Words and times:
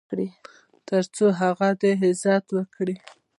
تر 0.87 1.03
څو 1.15 1.25
هغه 1.41 1.69
دې 1.81 1.91
عزت 2.03 2.45
وکړي. 2.57 2.95